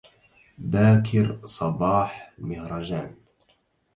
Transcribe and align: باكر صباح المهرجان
باكر 0.57 1.39
صباح 1.45 2.31
المهرجان 2.39 3.15